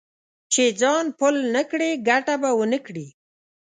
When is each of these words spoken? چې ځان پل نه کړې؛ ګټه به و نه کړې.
چې 0.53 0.63
ځان 0.81 1.05
پل 1.19 1.35
نه 1.55 1.63
کړې؛ 1.71 1.89
ګټه 2.09 2.35
به 2.41 2.49
و 2.57 2.61
نه 2.73 2.79
کړې. 2.85 3.07